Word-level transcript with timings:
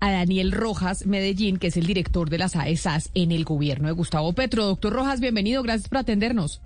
A 0.00 0.10
Daniel 0.10 0.52
Rojas 0.52 1.06
Medellín, 1.06 1.58
que 1.58 1.68
es 1.68 1.76
el 1.76 1.86
director 1.86 2.30
de 2.30 2.38
las 2.38 2.56
AESAS 2.56 3.10
en 3.14 3.32
el 3.32 3.44
gobierno 3.44 3.88
de 3.88 3.94
Gustavo 3.94 4.32
Petro. 4.32 4.64
Doctor 4.64 4.92
Rojas, 4.92 5.20
bienvenido, 5.20 5.62
gracias 5.62 5.88
por 5.88 5.98
atendernos. 5.98 6.60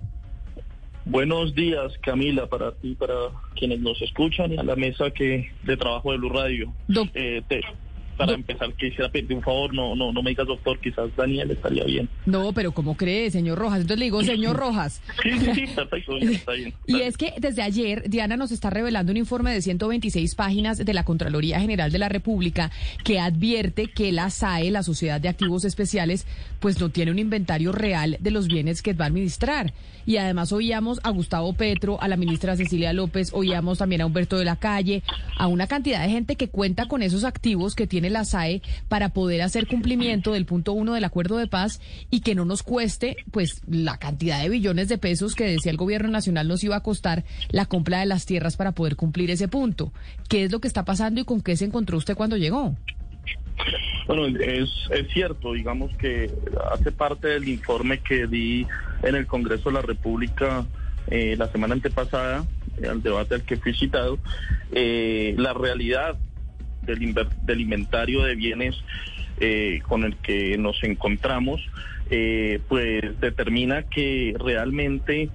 Buenos 1.05 1.55
días, 1.55 1.93
Camila, 2.01 2.47
para 2.47 2.73
ti, 2.73 2.95
para 2.95 3.13
quienes 3.55 3.79
nos 3.79 4.01
escuchan 4.01 4.51
y 4.51 4.57
a 4.57 4.63
la 4.63 4.75
mesa 4.75 5.09
que 5.11 5.49
de 5.63 5.77
trabajo 5.77 6.11
de 6.11 6.17
Blue 6.17 6.29
Radio. 6.29 6.73
Eh, 7.13 7.41
para 8.17 8.33
empezar, 8.33 8.73
quisiera 8.73 9.09
pedirte 9.09 9.35
un 9.35 9.41
favor, 9.41 9.73
no, 9.73 9.95
no, 9.95 10.11
no 10.11 10.23
me 10.23 10.31
digas 10.31 10.47
doctor, 10.47 10.79
quizás 10.79 11.15
Daniel 11.15 11.51
estaría 11.51 11.83
bien. 11.83 12.09
No, 12.25 12.51
pero 12.53 12.71
¿cómo 12.71 12.97
cree, 12.97 13.29
señor 13.31 13.57
Rojas? 13.57 13.81
Entonces 13.81 13.99
le 13.99 14.05
digo, 14.05 14.23
señor 14.23 14.55
Rojas. 14.57 15.01
sí, 15.21 15.31
sí, 15.39 15.53
sí, 15.53 15.67
perfecto, 15.75 16.17
está 16.17 16.51
bien. 16.53 16.73
Y 16.87 17.01
es 17.01 17.17
que 17.17 17.33
desde 17.39 17.61
ayer 17.61 18.09
Diana 18.09 18.37
nos 18.37 18.51
está 18.51 18.69
revelando 18.69 19.11
un 19.11 19.17
informe 19.17 19.53
de 19.53 19.61
126 19.61 20.35
páginas 20.35 20.77
de 20.77 20.93
la 20.93 21.03
Contraloría 21.03 21.59
General 21.59 21.91
de 21.91 21.99
la 21.99 22.09
República 22.09 22.71
que 23.03 23.19
advierte 23.19 23.87
que 23.87 24.11
la 24.11 24.29
SAE, 24.29 24.71
la 24.71 24.83
Sociedad 24.83 25.21
de 25.21 25.29
Activos 25.29 25.65
Especiales, 25.65 26.25
pues 26.59 26.79
no 26.79 26.89
tiene 26.89 27.11
un 27.11 27.19
inventario 27.19 27.71
real 27.71 28.17
de 28.19 28.31
los 28.31 28.47
bienes 28.47 28.81
que 28.81 28.93
va 28.93 29.05
a 29.05 29.07
administrar. 29.09 29.73
Y 30.05 30.17
además 30.17 30.53
oíamos 30.53 31.01
a 31.03 31.09
Gustavo 31.09 31.53
Petro, 31.53 32.01
a 32.01 32.07
la 32.07 32.15
ministra 32.15 32.55
Cecilia 32.55 32.93
López, 32.93 33.31
oíamos 33.33 33.79
también 33.79 34.01
a 34.01 34.05
Humberto 34.05 34.37
de 34.37 34.45
la 34.45 34.55
Calle, 34.55 35.03
a 35.37 35.47
una 35.47 35.67
cantidad 35.67 36.01
de 36.01 36.09
gente 36.09 36.35
que 36.37 36.47
cuenta 36.47 36.87
con 36.87 37.03
esos 37.03 37.25
activos 37.25 37.75
que 37.75 37.87
tiene 37.87 38.06
la 38.09 38.25
SAE 38.25 38.61
para 38.87 39.09
poder 39.09 39.41
hacer 39.41 39.67
cumplimiento 39.67 40.33
del 40.33 40.45
punto 40.45 40.73
uno 40.73 40.93
del 40.93 41.03
acuerdo 41.03 41.37
de 41.37 41.47
paz 41.47 41.81
y 42.09 42.21
que 42.21 42.35
no 42.35 42.45
nos 42.45 42.63
cueste 42.63 43.17
pues 43.31 43.61
la 43.67 43.97
cantidad 43.97 44.41
de 44.41 44.49
billones 44.49 44.89
de 44.89 44.97
pesos 44.97 45.35
que 45.35 45.45
decía 45.45 45.71
el 45.71 45.77
gobierno 45.77 46.09
nacional 46.09 46.47
nos 46.47 46.63
iba 46.63 46.75
a 46.75 46.83
costar 46.83 47.23
la 47.49 47.65
compra 47.65 47.99
de 47.99 48.05
las 48.05 48.25
tierras 48.25 48.57
para 48.57 48.73
poder 48.73 48.95
cumplir 48.95 49.31
ese 49.31 49.47
punto. 49.47 49.91
¿Qué 50.29 50.43
es 50.43 50.51
lo 50.51 50.59
que 50.59 50.67
está 50.67 50.85
pasando 50.85 51.21
y 51.21 51.25
con 51.25 51.41
qué 51.41 51.55
se 51.55 51.65
encontró 51.65 51.97
usted 51.97 52.15
cuando 52.15 52.37
llegó? 52.37 52.75
Bueno, 54.07 54.27
es, 54.27 54.69
es 54.91 55.07
cierto, 55.13 55.53
digamos 55.53 55.95
que 55.97 56.31
hace 56.71 56.91
parte 56.91 57.27
del 57.27 57.47
informe 57.49 57.99
que 57.99 58.27
di 58.27 58.65
en 59.03 59.15
el 59.15 59.27
Congreso 59.27 59.69
de 59.69 59.75
la 59.75 59.81
República 59.81 60.65
eh, 61.09 61.35
la 61.37 61.47
semana 61.49 61.73
antepasada, 61.73 62.45
al 62.87 63.01
debate 63.01 63.35
al 63.35 63.43
que 63.43 63.57
fui 63.57 63.73
citado, 63.73 64.19
eh, 64.71 65.33
la 65.37 65.53
realidad 65.53 66.17
del, 66.87 67.61
inventario 67.61 68.23
de 68.23 68.35
bienes 68.35 68.75
eh, 69.39 69.81
con 69.87 70.03
el 70.03 70.15
que 70.17 70.57
nos 70.57 70.83
encontramos, 70.83 71.61
eh, 72.09 72.59
pues 72.67 73.19
determina 73.19 73.83
que 73.83 74.35
realmente 74.39 75.29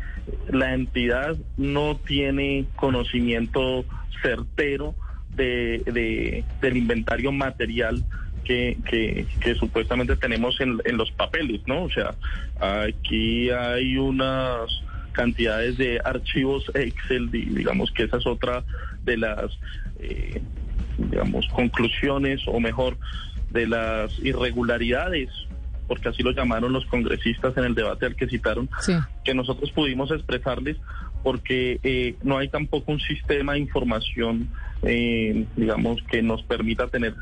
la 0.50 0.74
entidad 0.74 1.36
no 1.56 2.00
tiene 2.04 2.64
conocimiento 2.74 3.84
certero 4.22 4.94
de, 5.36 6.44
del 6.60 6.76
inventario 6.76 7.30
material 7.32 8.04
que, 8.44 8.76
que, 9.40 9.54
supuestamente 9.54 10.16
tenemos 10.16 10.60
en, 10.60 10.80
en, 10.84 10.96
los 10.96 11.12
papeles, 11.12 11.60
¿no? 11.66 11.84
O 11.84 11.90
sea, 11.90 12.14
aquí 12.60 13.50
hay 13.50 13.96
unas 13.96 14.68
cantidades 15.12 15.78
de 15.78 16.00
archivos 16.04 16.64
Excel, 16.74 17.30
digamos 17.30 17.90
que 17.92 18.04
esa 18.04 18.16
es 18.16 18.26
otra 18.26 18.64
de 19.04 19.16
las 19.16 19.58
eh, 20.00 20.40
digamos, 20.98 21.46
conclusiones 21.48 22.40
o 22.46 22.60
mejor 22.60 22.96
de 23.50 23.66
las 23.66 24.18
irregularidades, 24.20 25.30
porque 25.86 26.08
así 26.08 26.22
lo 26.22 26.32
llamaron 26.32 26.72
los 26.72 26.86
congresistas 26.86 27.56
en 27.56 27.64
el 27.64 27.74
debate 27.74 28.06
al 28.06 28.16
que 28.16 28.26
citaron, 28.26 28.68
que 29.24 29.34
nosotros 29.34 29.70
pudimos 29.72 30.10
expresarles 30.10 30.76
porque 31.22 31.78
eh, 31.82 32.16
no 32.22 32.38
hay 32.38 32.48
tampoco 32.48 32.92
un 32.92 33.00
sistema 33.00 33.52
de 33.52 33.60
información, 33.60 34.48
eh, 34.82 35.46
digamos, 35.56 36.02
que 36.10 36.22
nos 36.22 36.42
permita 36.42 36.88
tener 36.88 37.14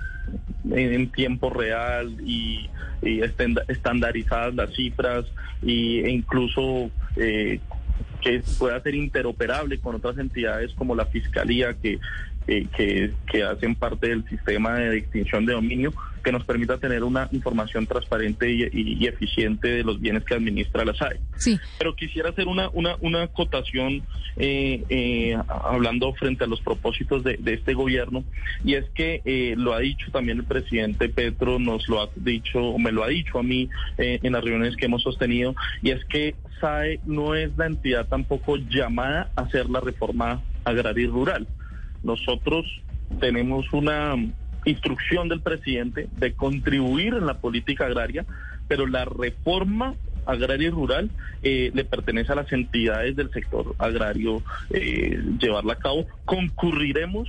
en 0.70 1.10
tiempo 1.10 1.50
real 1.50 2.16
y, 2.24 2.68
estandarizadas 3.02 4.54
las 4.54 4.74
cifras 4.74 5.24
y, 5.62 6.00
e 6.00 6.10
incluso 6.10 6.90
eh, 7.16 7.60
que 8.20 8.42
pueda 8.58 8.78
ser 8.82 8.94
interoperable 8.94 9.78
con 9.78 9.94
otras 9.94 10.18
entidades 10.18 10.74
como 10.74 10.94
la 10.94 11.06
Fiscalía, 11.06 11.74
que 11.74 11.98
que, 12.46 13.12
que, 13.30 13.42
hacen 13.42 13.74
parte 13.74 14.08
del 14.08 14.28
sistema 14.28 14.74
de 14.74 14.98
extinción 14.98 15.46
de 15.46 15.52
dominio 15.52 15.92
que 16.22 16.32
nos 16.32 16.44
permita 16.44 16.78
tener 16.78 17.02
una 17.04 17.28
información 17.32 17.86
transparente 17.86 18.50
y, 18.50 19.06
eficiente 19.06 19.68
de 19.68 19.84
los 19.84 20.00
bienes 20.00 20.24
que 20.24 20.34
administra 20.34 20.84
la 20.84 20.94
SAE. 20.94 21.20
Sí. 21.36 21.58
Pero 21.78 21.96
quisiera 21.96 22.30
hacer 22.30 22.46
una, 22.46 22.68
una, 22.70 22.96
una 23.00 23.22
acotación 23.22 24.02
eh, 24.36 24.84
eh, 24.88 25.36
hablando 25.48 26.12
frente 26.14 26.44
a 26.44 26.46
los 26.46 26.60
propósitos 26.60 27.24
de, 27.24 27.38
este 27.46 27.74
gobierno 27.74 28.24
y 28.64 28.74
es 28.74 28.88
que 28.90 29.22
eh, 29.24 29.54
lo 29.56 29.74
ha 29.74 29.80
dicho 29.80 30.10
también 30.12 30.38
el 30.38 30.44
presidente 30.44 31.08
Petro, 31.08 31.58
nos 31.58 31.88
lo 31.88 32.02
ha 32.02 32.08
dicho, 32.16 32.60
o 32.60 32.78
me 32.78 32.92
lo 32.92 33.02
ha 33.02 33.08
dicho 33.08 33.38
a 33.38 33.42
mí 33.42 33.68
en 33.98 34.32
las 34.32 34.44
reuniones 34.44 34.76
que 34.76 34.86
hemos 34.86 35.02
sostenido 35.02 35.54
y 35.82 35.90
es 35.90 36.04
que 36.04 36.34
SAE 36.60 37.00
no 37.06 37.34
es 37.34 37.56
la 37.56 37.66
entidad 37.66 38.06
tampoco 38.06 38.56
llamada 38.56 39.30
a 39.34 39.42
hacer 39.42 39.68
la 39.68 39.80
reforma 39.80 40.42
agraria 40.64 41.04
y 41.04 41.08
rural. 41.08 41.46
Nosotros 42.02 42.66
tenemos 43.18 43.72
una 43.72 44.14
instrucción 44.64 45.28
del 45.28 45.40
presidente 45.40 46.08
de 46.16 46.32
contribuir 46.34 47.14
en 47.14 47.26
la 47.26 47.38
política 47.38 47.86
agraria, 47.86 48.26
pero 48.68 48.86
la 48.86 49.04
reforma 49.04 49.94
agraria 50.26 50.68
y 50.68 50.70
rural 50.70 51.10
eh, 51.42 51.70
le 51.74 51.84
pertenece 51.84 52.32
a 52.32 52.36
las 52.36 52.52
entidades 52.52 53.16
del 53.16 53.30
sector 53.30 53.74
agrario 53.78 54.42
eh, 54.70 55.18
llevarla 55.38 55.74
a 55.74 55.78
cabo. 55.78 56.06
Concurriremos 56.24 57.28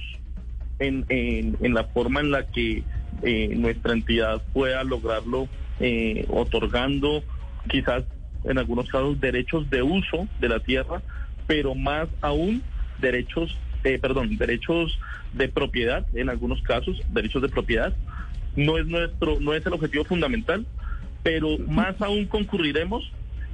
en, 0.79 1.05
en, 1.09 1.73
la 1.73 1.85
forma 1.85 2.19
en 2.19 2.31
la 2.31 2.47
que 2.47 2.83
eh, 3.23 3.53
nuestra 3.55 3.93
entidad 3.93 4.41
pueda 4.53 4.83
lograrlo, 4.83 5.47
otorgando 6.29 7.23
quizás 7.67 8.03
en 8.43 8.59
algunos 8.59 8.87
casos 8.87 9.19
derechos 9.19 9.67
de 9.71 9.81
uso 9.81 10.27
de 10.39 10.49
la 10.49 10.59
tierra, 10.59 11.01
pero 11.47 11.73
más 11.73 12.07
aún 12.21 12.61
derechos 12.99 13.57
eh, 13.83 13.99
perdón, 13.99 14.37
derechos 14.37 14.97
de 15.33 15.47
propiedad, 15.47 16.05
en 16.13 16.29
algunos 16.29 16.61
casos, 16.61 17.01
derechos 17.09 17.41
de 17.41 17.49
propiedad. 17.49 17.93
No 18.55 18.77
es 18.77 18.85
nuestro, 18.85 19.39
no 19.39 19.53
es 19.53 19.65
el 19.65 19.73
objetivo 19.73 20.03
fundamental, 20.03 20.65
pero 21.23 21.57
más 21.57 22.01
aún 22.01 22.25
concurriremos 22.25 23.11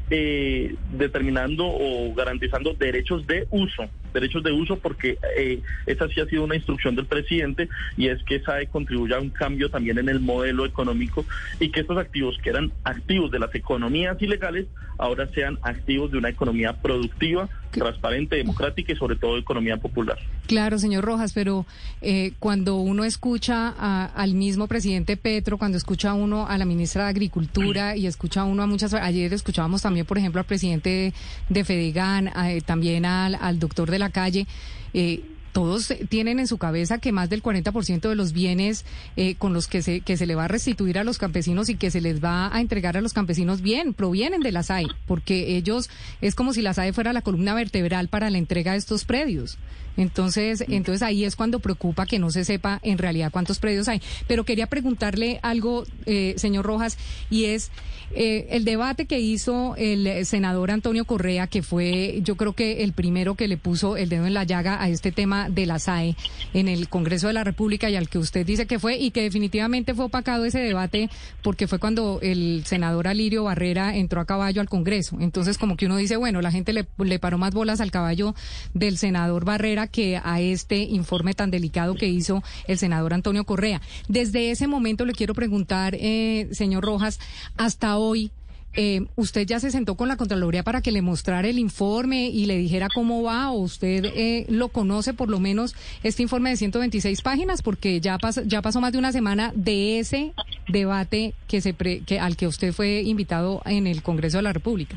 eh, 0.09 0.75
determinando 0.91 1.65
o 1.65 2.13
garantizando 2.13 2.73
derechos 2.73 3.27
de 3.27 3.47
uso, 3.51 3.89
derechos 4.19 4.44
de 4.44 4.51
uso 4.51 4.78
porque 4.78 5.17
eh, 5.38 5.61
esa 5.85 6.07
sí 6.07 6.19
ha 6.19 6.25
sido 6.25 6.44
una 6.44 6.55
instrucción 6.55 6.95
del 6.95 7.05
presidente 7.05 7.69
y 7.95 8.07
es 8.07 8.22
que 8.23 8.39
SAE 8.39 8.67
contribuya 8.67 9.17
a 9.17 9.22
un 9.22 9.29
cambio 9.29 9.69
también 9.69 9.97
en 9.97 10.09
el 10.09 10.19
modelo 10.19 10.66
económico 10.66 11.25
y 11.59 11.69
que 11.69 11.81
estos 11.81 11.97
activos 11.97 12.38
que 12.44 12.50
eran 12.50 12.72
activos 12.83 13.31
de 13.31 13.39
las 13.39 13.53
economías 13.56 14.22
ilegales 14.22 14.67
ahora 14.97 15.27
sean 15.33 15.59
activos 15.61 16.11
de 16.11 16.17
una 16.17 16.29
economía 16.29 16.73
productiva, 16.73 17.50
transparente, 17.72 18.35
democrática 18.35 18.91
y 18.91 18.95
sobre 18.95 19.16
todo 19.16 19.38
economía 19.38 19.77
popular. 19.77 20.17
Claro, 20.47 20.79
señor 20.79 21.03
Rojas, 21.03 21.33
pero 21.33 21.66
eh, 22.01 22.31
cuando 22.39 22.77
uno 22.77 23.03
escucha 23.03 23.69
al 24.07 24.33
mismo 24.33 24.67
presidente 24.67 25.18
Petro, 25.18 25.57
cuando 25.57 25.77
escucha 25.77 26.13
uno 26.13 26.47
a 26.47 26.57
la 26.57 26.65
ministra 26.65 27.03
de 27.03 27.09
Agricultura 27.09 27.95
y 27.95 28.07
escucha 28.07 28.44
uno 28.45 28.63
a 28.63 28.68
muchas, 28.68 28.94
ayer 28.94 29.33
escuchábamos 29.33 29.81
también, 29.81 30.06
por 30.06 30.18
ejemplo, 30.18 30.39
al 30.39 30.45
presidente 30.45 31.13
de 31.50 31.63
Fedegan, 31.63 32.27
eh, 32.27 32.62
también 32.65 33.06
al, 33.06 33.59
doctor 33.59 33.91
de 33.91 34.00
la 34.00 34.06
calle, 34.09 34.48
eh, 34.94 35.24
todos 35.57 35.92
tienen 36.09 36.39
en 36.39 36.45
su 36.45 36.59
cabeza 36.59 37.00
que 37.00 37.12
más 37.12 37.31
del 37.31 37.42
40% 37.42 38.09
de 38.09 38.15
los 38.15 38.31
bienes 38.31 38.86
eh, 39.15 39.33
con 39.36 39.54
los 39.54 39.68
que 39.68 39.81
se, 39.81 40.01
que 40.01 40.15
se 40.15 40.27
le 40.27 40.36
va 40.36 40.45
a 40.45 40.48
restituir 40.48 41.00
a 41.00 41.04
los 41.04 41.18
campesinos 41.18 41.69
y 41.69 41.75
que 41.75 41.89
se 41.89 42.00
les 42.00 42.24
va 42.24 42.56
a 42.56 42.62
entregar 42.62 42.95
a 42.95 43.01
los 43.01 43.13
campesinos 43.13 43.62
bien, 43.62 43.95
provienen 43.95 44.42
de 44.42 44.51
la 44.51 44.62
SAE, 44.62 44.86
porque 45.07 45.57
ellos 45.57 45.89
es 46.21 46.36
como 46.36 46.54
si 46.54 46.62
la 46.62 46.75
SAE 46.75 46.94
fuera 46.94 47.12
la 47.12 47.24
columna 47.24 47.56
vertebral 47.56 48.07
para 48.07 48.30
la 48.30 48.38
entrega 48.38 48.74
de 48.74 48.77
estos 48.77 49.04
predios. 49.04 49.57
Entonces, 49.97 50.63
entonces 50.67 51.01
ahí 51.01 51.25
es 51.25 51.35
cuando 51.35 51.59
preocupa 51.59 52.05
que 52.05 52.19
no 52.19 52.31
se 52.31 52.45
sepa 52.45 52.79
en 52.83 52.97
realidad 52.97 53.31
cuántos 53.31 53.59
predios 53.59 53.88
hay. 53.88 54.01
Pero 54.27 54.45
quería 54.45 54.67
preguntarle 54.67 55.39
algo, 55.41 55.83
eh, 56.05 56.35
señor 56.38 56.65
Rojas, 56.65 56.97
y 57.29 57.45
es 57.45 57.71
eh, 58.15 58.47
el 58.51 58.63
debate 58.63 59.05
que 59.05 59.19
hizo 59.19 59.75
el 59.77 60.25
senador 60.25 60.71
Antonio 60.71 61.03
Correa, 61.05 61.47
que 61.47 61.61
fue 61.61 62.21
yo 62.23 62.38
creo 62.38 62.53
que 62.53 62.83
el 62.83 62.94
primero 62.94 63.35
que 63.35 63.47
le 63.47 63.57
puso 63.57 63.97
el 63.97 64.09
dedo 64.09 64.25
en 64.25 64.33
la 64.33 64.45
llaga 64.45 64.81
a 64.81 64.89
este 64.89 65.11
tema 65.11 65.49
de 65.49 65.65
la 65.65 65.79
SAE 65.79 66.15
en 66.53 66.67
el 66.67 66.88
Congreso 66.88 67.27
de 67.27 67.33
la 67.33 67.43
República 67.43 67.89
y 67.89 67.95
al 67.95 68.07
que 68.07 68.17
usted 68.17 68.45
dice 68.45 68.65
que 68.65 68.79
fue 68.79 68.97
y 68.97 69.11
que 69.11 69.23
definitivamente 69.23 69.93
fue 69.93 70.05
opacado 70.05 70.45
ese 70.45 70.59
debate 70.59 71.09
porque 71.43 71.67
fue 71.67 71.79
cuando 71.79 72.19
el 72.21 72.63
senador 72.65 73.07
Alirio 73.07 73.43
Barrera 73.43 73.95
entró 73.95 74.21
a 74.21 74.25
caballo 74.25 74.61
al 74.61 74.69
Congreso. 74.69 75.17
Entonces 75.19 75.57
como 75.57 75.75
que 75.75 75.85
uno 75.85 75.97
dice, 75.97 76.15
bueno, 76.15 76.41
la 76.41 76.51
gente 76.51 76.71
le, 76.71 76.88
le 76.97 77.19
paró 77.19 77.38
más 77.38 77.53
bolas 77.53 77.81
al 77.81 77.91
caballo 77.91 78.35
del 78.73 78.97
senador 78.97 79.43
Barrera 79.43 79.87
que 79.88 80.19
a 80.24 80.42
este 80.42 80.78
informe 80.78 81.34
tan 81.34 81.51
delicado 81.51 81.95
que 81.95 82.07
hizo 82.07 82.44
el 82.68 82.78
senador 82.78 83.13
Antonio 83.13 83.44
Correa. 83.44 83.81
Desde 84.07 84.51
ese 84.51 84.68
momento 84.68 85.06
le 85.06 85.13
quiero 85.13 85.34
preguntar, 85.34 85.95
eh, 85.95 86.48
señor 86.51 86.84
Rojas, 86.84 87.19
hasta 87.57 87.98
hoy, 87.98 88.31
eh, 88.74 89.06
¿usted 89.16 89.48
ya 89.48 89.60
se 89.60 89.72
sentó 89.72 89.95
con 89.95 90.07
la 90.07 90.18
Contraloría 90.18 90.62
para 90.62 90.81
que 90.81 90.92
le 90.92 91.01
mostrara 91.01 91.48
el 91.48 91.57
informe 91.57 92.28
y 92.28 92.45
le 92.45 92.57
dijera 92.57 92.89
cómo 92.94 93.24
va? 93.24 93.50
¿O 93.51 93.60
usted 93.60 94.06
eh, 94.06 94.45
lo 94.50 94.68
conoce 94.68 95.13
por 95.16 95.30
lo 95.30 95.39
menos 95.39 95.75
este 96.04 96.22
informe 96.22 96.51
de 96.51 96.57
126 96.57 97.22
páginas? 97.22 97.63
Porque 97.63 98.00
ya, 98.00 98.18
ya 98.45 98.62
pasó 98.62 98.80
más 98.80 98.92
de 98.92 99.00
una 99.00 99.12
semana 99.12 99.51
de 99.56 100.00
ese 100.00 100.34
debate 100.68 101.34
que 101.48 101.62
se 101.62 101.74
que, 101.74 102.19
al 102.19 102.38
que 102.38 102.45
usted 102.45 102.72
fue 102.72 103.01
invitado 103.01 103.63
en 103.66 103.88
el 103.88 104.04
Congreso 104.04 104.38
de 104.38 104.44
la 104.44 104.54
República. 104.54 104.95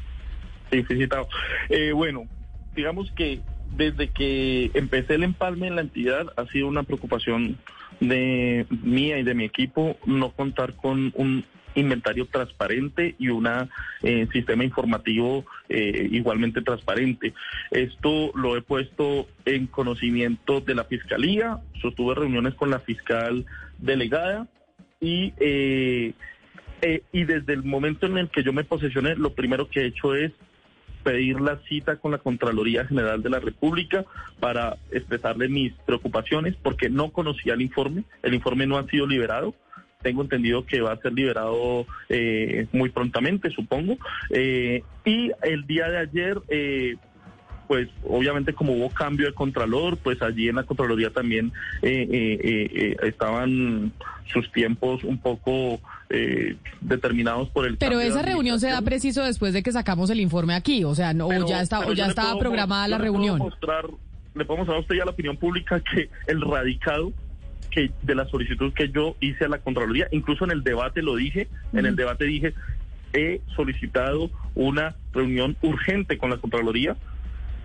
Sí, 0.70 0.82
felicitado. 0.82 1.26
Eh, 1.70 1.92
bueno, 1.92 2.24
digamos 2.76 3.10
que 3.12 3.40
desde 3.76 4.08
que 4.08 4.70
empecé 4.74 5.14
el 5.14 5.24
empalme 5.24 5.68
en 5.68 5.76
la 5.76 5.82
entidad 5.82 6.32
ha 6.36 6.46
sido 6.46 6.68
una 6.68 6.82
preocupación 6.82 7.58
de 8.00 8.66
mía 8.82 9.18
y 9.18 9.22
de 9.22 9.34
mi 9.34 9.44
equipo 9.44 9.96
no 10.06 10.30
contar 10.32 10.74
con 10.74 11.12
un 11.14 11.44
inventario 11.74 12.26
transparente 12.26 13.14
y 13.18 13.28
un 13.28 13.48
eh, 14.02 14.26
sistema 14.32 14.64
informativo 14.64 15.44
eh, 15.68 16.08
igualmente 16.10 16.62
transparente. 16.62 17.32
Esto 17.70 18.32
lo 18.34 18.56
he 18.56 18.62
puesto 18.62 19.28
en 19.44 19.66
conocimiento 19.66 20.60
de 20.60 20.74
la 20.74 20.84
Fiscalía, 20.84 21.58
sostuve 21.80 22.14
reuniones 22.14 22.54
con 22.54 22.70
la 22.70 22.80
fiscal 22.80 23.46
delegada 23.78 24.48
y, 25.00 25.32
eh, 25.38 26.12
y 27.12 27.24
desde 27.24 27.52
el 27.52 27.62
momento 27.62 28.06
en 28.06 28.18
el 28.18 28.28
que 28.30 28.42
yo 28.42 28.52
me 28.52 28.64
posesioné, 28.64 29.14
lo 29.14 29.34
primero 29.34 29.68
que 29.68 29.82
he 29.82 29.86
hecho 29.86 30.14
es 30.14 30.32
pedir 31.02 31.40
la 31.40 31.58
cita 31.68 31.96
con 31.96 32.12
la 32.12 32.18
Contraloría 32.18 32.86
General 32.86 33.22
de 33.22 33.30
la 33.30 33.40
República 33.40 34.04
para 34.38 34.76
expresarle 34.90 35.48
mis 35.48 35.72
preocupaciones 35.86 36.54
porque 36.62 36.88
no 36.88 37.10
conocía 37.10 37.54
el 37.54 37.62
informe, 37.62 38.04
el 38.22 38.34
informe 38.34 38.66
no 38.66 38.78
ha 38.78 38.86
sido 38.86 39.06
liberado 39.06 39.54
tengo 40.02 40.22
entendido 40.22 40.64
que 40.64 40.80
va 40.80 40.92
a 40.92 40.96
ser 40.96 41.12
liberado 41.12 41.86
eh, 42.08 42.66
muy 42.72 42.88
prontamente, 42.90 43.50
supongo. 43.50 43.98
Eh, 44.30 44.82
y 45.04 45.30
el 45.42 45.66
día 45.66 45.88
de 45.88 45.98
ayer, 45.98 46.40
eh, 46.48 46.96
pues 47.70 47.88
obviamente 48.02 48.52
como 48.52 48.72
hubo 48.72 48.90
cambio 48.90 49.28
de 49.28 49.32
contralor, 49.32 49.96
pues 49.96 50.20
allí 50.22 50.48
en 50.48 50.56
la 50.56 50.64
Contraloría 50.64 51.10
también 51.10 51.52
estaban 53.00 53.92
sus 54.26 54.50
tiempos 54.50 55.04
un 55.04 55.18
poco 55.18 55.80
determinados 56.80 57.48
por 57.50 57.66
el 57.66 57.76
pero 57.76 58.00
esa 58.00 58.22
reunión 58.22 58.58
se 58.58 58.70
da 58.70 58.82
preciso 58.82 59.22
después 59.22 59.52
de 59.52 59.62
que 59.62 59.70
sacamos 59.70 60.10
el 60.10 60.18
informe 60.18 60.54
aquí 60.54 60.82
o 60.82 60.96
sea 60.96 61.14
no 61.14 61.30
ya 61.46 61.60
está 61.60 61.86
o 61.86 61.92
ya 61.92 62.06
estaba 62.06 62.36
programada 62.40 62.88
la 62.88 62.98
reunión. 62.98 63.38
mostrar, 63.38 63.84
le 64.34 64.44
puedo 64.44 64.58
mostrar 64.58 64.78
a 64.78 64.80
usted 64.80 64.96
ya 64.96 65.04
la 65.04 65.12
opinión 65.12 65.36
pública 65.36 65.78
que 65.78 66.10
el 66.26 66.40
radicado 66.40 67.12
que 67.70 67.92
de 68.02 68.14
la 68.16 68.26
solicitud 68.26 68.72
que 68.72 68.88
yo 68.88 69.14
hice 69.20 69.44
a 69.44 69.48
la 69.48 69.58
Contraloría, 69.58 70.08
incluso 70.10 70.42
en 70.42 70.50
el 70.50 70.64
debate 70.64 71.02
lo 71.02 71.14
dije, 71.14 71.46
en 71.72 71.86
el 71.86 71.94
debate 71.94 72.24
dije, 72.24 72.52
he 73.12 73.40
solicitado 73.54 74.28
una 74.56 74.96
reunión 75.12 75.56
urgente 75.62 76.18
con 76.18 76.30
la 76.30 76.38
Contraloría 76.38 76.96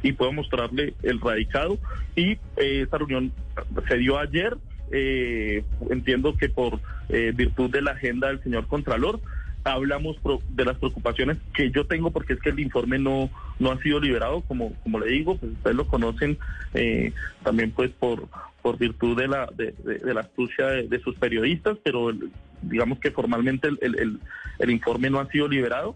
y 0.05 0.13
puedo 0.13 0.31
mostrarle 0.31 0.93
el 1.01 1.19
radicado. 1.19 1.79
Y 2.15 2.33
eh, 2.57 2.81
esta 2.83 2.99
reunión 2.99 3.31
se 3.87 3.97
dio 3.97 4.19
ayer, 4.19 4.55
eh, 4.91 5.63
entiendo 5.89 6.37
que 6.37 6.47
por 6.47 6.79
eh, 7.09 7.33
virtud 7.35 7.71
de 7.71 7.81
la 7.81 7.91
agenda 7.91 8.27
del 8.27 8.43
señor 8.43 8.67
Contralor, 8.67 9.19
hablamos 9.63 10.17
de 10.49 10.63
las 10.63 10.77
preocupaciones 10.77 11.37
que 11.55 11.71
yo 11.71 11.87
tengo 11.87 12.11
porque 12.11 12.33
es 12.33 12.39
que 12.39 12.49
el 12.49 12.59
informe 12.59 12.99
no 12.99 13.31
no 13.57 13.71
ha 13.71 13.81
sido 13.81 13.99
liberado 13.99 14.41
como 14.41 14.73
como 14.83 14.99
le 14.99 15.07
digo 15.07 15.37
pues 15.37 15.53
ustedes 15.53 15.75
lo 15.75 15.87
conocen 15.87 16.37
eh, 16.75 17.13
también 17.43 17.71
pues 17.71 17.89
por 17.89 18.27
por 18.61 18.77
virtud 18.77 19.17
de 19.17 19.27
la 19.27 19.49
de, 19.57 19.73
la 20.03 20.21
astucia 20.21 20.67
de, 20.67 20.99
sus 20.99 21.15
periodistas 21.15 21.79
pero 21.83 22.11
digamos 22.61 22.99
que 22.99 23.09
formalmente 23.09 23.67
el, 23.67 23.79
el, 23.81 24.19
el 24.59 24.69
informe 24.69 25.09
no 25.09 25.19
ha 25.19 25.31
sido 25.31 25.47
liberado 25.47 25.95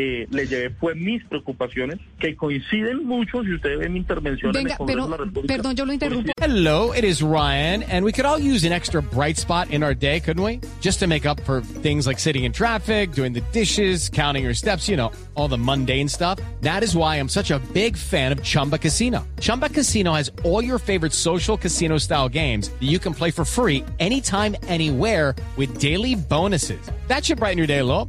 eh, 0.00 0.28
le 0.30 0.46
llevé 0.46 0.70
fue 0.70 0.94
mis 0.94 1.24
preocupaciones 1.24 1.98
que 2.20 2.36
coinciden 2.36 3.04
mucho 3.04 3.42
si 3.42 3.54
usted 3.54 3.78
ve 3.78 3.88
mi 3.88 3.98
intervención 3.98 4.52
Venga, 4.52 4.60
en 4.60 4.72
el 4.72 4.78
Congreso 4.78 4.96
pero, 4.96 5.04
de 5.04 5.10
la 5.10 5.24
República. 5.24 5.54
Perdón, 5.54 5.74
yo 5.74 5.84
lo 5.84 5.92
interrumpo. 5.92 6.32
Hello, 6.40 6.92
it 6.92 7.02
is 7.02 7.20
Ryan, 7.20 7.82
and 7.82 8.04
we 8.04 8.12
could 8.12 8.24
all 8.24 8.38
use 8.38 8.64
an 8.64 8.72
extra 8.72 9.02
bright 9.02 9.36
spot 9.36 9.70
in 9.70 9.82
our 9.82 9.94
day, 9.94 10.20
couldn't 10.20 10.42
we? 10.42 10.60
Just 10.80 11.00
to 11.00 11.08
make 11.08 11.26
up 11.26 11.40
for 11.40 11.60
things 11.60 12.06
like 12.06 12.20
sitting 12.20 12.44
in 12.44 12.52
traffic, 12.52 13.10
doing 13.10 13.32
the 13.32 13.40
dishes, 13.52 14.08
counting 14.08 14.44
your 14.44 14.54
steps, 14.54 14.88
you 14.88 14.96
know, 14.96 15.10
all 15.34 15.48
the 15.48 15.58
mundane 15.58 16.08
stuff. 16.08 16.38
That 16.60 16.84
is 16.84 16.94
why 16.94 17.16
I'm 17.16 17.28
such 17.28 17.50
a 17.50 17.58
big 17.72 17.96
fan 17.96 18.30
of 18.30 18.40
Chumba 18.40 18.78
Casino. 18.78 19.26
Chumba 19.40 19.68
Casino 19.68 20.12
has 20.12 20.30
all 20.44 20.62
your 20.62 20.78
favorite 20.78 21.12
social 21.12 21.56
casino 21.56 21.98
style 21.98 22.28
games 22.28 22.68
that 22.68 22.86
you 22.86 23.00
can 23.00 23.14
play 23.14 23.32
for 23.32 23.44
free 23.44 23.84
anytime, 23.98 24.54
anywhere 24.68 25.34
with 25.56 25.80
daily 25.80 26.14
bonuses. 26.14 26.80
That 27.08 27.24
should 27.24 27.38
brighten 27.38 27.58
your 27.58 27.66
day 27.66 27.78
a 27.78 27.84
little. 27.84 28.08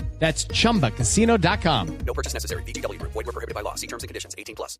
That's 0.21 0.47
chumbacasino.com. 0.49 1.87
No 2.05 2.13
purchase 2.13 2.35
necessary. 2.35 2.61
BGW. 2.61 3.01
Void 3.01 3.25
were 3.25 3.33
prohibited 3.33 3.55
by 3.55 3.63
law. 3.63 3.73
See 3.73 3.87
terms 3.87 4.03
and 4.03 4.07
conditions 4.07 4.35
18 4.37 4.55
plus. 4.55 4.79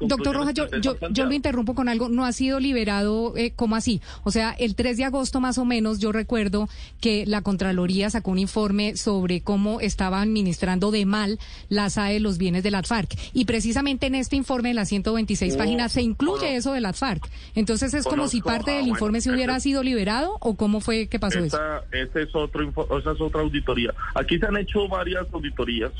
Doctor 0.00 0.32
Rojas, 0.32 0.54
yo, 0.54 0.68
yo, 0.80 0.94
yo, 1.10 1.24
lo 1.26 1.32
interrumpo 1.32 1.74
con 1.74 1.88
algo. 1.88 2.08
No 2.08 2.24
ha 2.24 2.32
sido 2.32 2.60
liberado, 2.60 3.36
eh, 3.36 3.54
¿cómo 3.56 3.74
así? 3.74 4.00
O 4.22 4.30
sea, 4.30 4.52
el 4.52 4.76
3 4.76 4.98
de 4.98 5.04
agosto 5.04 5.40
más 5.40 5.58
o 5.58 5.64
menos, 5.64 5.98
yo 5.98 6.12
recuerdo 6.12 6.68
que 7.00 7.24
la 7.26 7.42
Contraloría 7.42 8.08
sacó 8.08 8.30
un 8.30 8.38
informe 8.38 8.96
sobre 8.96 9.40
cómo 9.40 9.80
estaba 9.80 10.22
administrando 10.22 10.92
de 10.92 11.06
mal 11.06 11.40
la 11.68 11.90
SAE 11.90 12.20
los 12.20 12.38
bienes 12.38 12.62
de 12.62 12.70
la 12.70 12.84
FARC. 12.84 13.18
Y 13.32 13.46
precisamente 13.46 14.06
en 14.06 14.14
este 14.14 14.36
informe, 14.36 14.70
en 14.70 14.76
las 14.76 14.88
126 14.90 15.56
páginas, 15.56 15.90
se 15.90 16.02
incluye 16.02 16.54
eso 16.54 16.72
de 16.72 16.80
la 16.80 16.92
FARC. 16.92 17.28
Entonces, 17.56 17.94
¿es 17.94 18.04
como 18.04 18.28
si 18.28 18.40
parte 18.40 18.70
del 18.70 18.86
informe 18.86 19.20
se 19.20 19.32
hubiera 19.32 19.58
sido 19.58 19.82
liberado 19.82 20.36
o 20.40 20.54
cómo 20.54 20.80
fue 20.80 21.08
que 21.08 21.18
pasó 21.18 21.40
eso? 21.40 21.58
Ese 21.90 22.22
es 22.22 22.34
otro, 22.36 22.62
esa 22.96 23.10
es 23.10 23.20
otra 23.20 23.40
auditoría. 23.40 23.92
Aquí 24.14 24.38
se 24.38 24.51
han 24.52 24.62
hecho 24.62 24.88
varias 24.88 25.26
auditorías, 25.32 25.92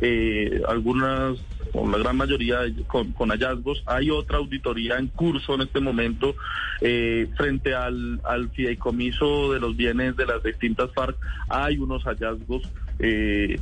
eh, 0.00 0.62
algunas, 0.68 1.38
o 1.72 1.88
la 1.88 1.98
gran 1.98 2.16
mayoría 2.16 2.60
con, 2.86 3.30
hallazgos. 3.30 3.82
Hay 3.86 4.10
otra 4.10 4.38
auditoría 4.38 4.98
en 4.98 5.08
curso 5.08 5.54
en 5.54 5.62
este 5.62 5.80
momento 5.80 6.34
eh, 6.80 7.28
frente 7.36 7.74
al, 7.74 8.20
al 8.24 8.50
fideicomiso 8.50 9.52
de 9.52 9.60
los 9.60 9.76
bienes 9.76 10.16
de 10.16 10.26
las 10.26 10.42
distintas 10.42 10.90
FARC. 10.92 11.16
Hay 11.48 11.78
unos 11.78 12.02
hallazgos. 12.04 12.62
Eh, 12.98 13.58